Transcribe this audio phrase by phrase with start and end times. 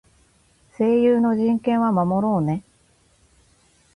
[0.79, 2.63] 声優の人権は守ろうね。